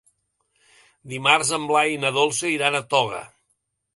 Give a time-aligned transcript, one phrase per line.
[1.11, 3.23] Dimarts en Blai i na Dolça iran a Toga.